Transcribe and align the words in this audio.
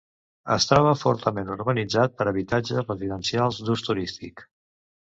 Es 0.53 0.65
troba 0.69 0.93
fortament 1.01 1.51
urbanitzat 1.57 2.17
per 2.23 2.29
habitatges 2.33 2.83
residencials 2.89 3.65
d'ús 3.71 3.87
turístic. 3.91 4.49